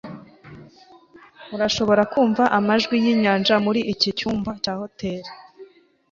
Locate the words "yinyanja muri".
3.03-3.81